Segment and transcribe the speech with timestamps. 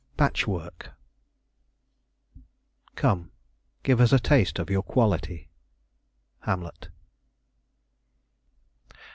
[0.17, 0.93] PATCH WORK
[2.95, 3.29] "Come,
[3.83, 5.51] give us a taste of your quality."
[6.39, 6.89] Hamlet.